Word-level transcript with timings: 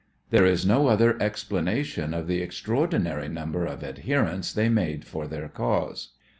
There 0.31 0.47
is 0.47 0.65
no 0.65 0.87
other 0.87 1.15
explanation 1.21 2.11
of 2.11 2.25
the 2.25 2.41
extraordinary 2.41 3.27
number 3.27 3.67
of 3.67 3.83
adherents 3.83 4.51
they 4.51 4.67
made 4.67 5.05
for 5.05 5.27
their 5.27 5.47
cause. 5.47 6.13